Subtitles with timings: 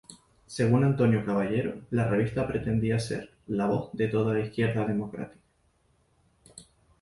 [0.47, 5.37] Según Antonio Caballero la revista pretendía ser "la voz de toda la izquierda democrática".